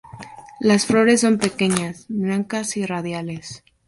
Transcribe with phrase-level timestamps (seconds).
[0.59, 3.63] Las flores son pequeñas, blancas y radiales.